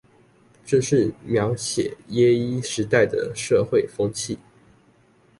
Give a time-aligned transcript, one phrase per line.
[0.65, 4.35] 這是描寫耶一時代的社會風氣？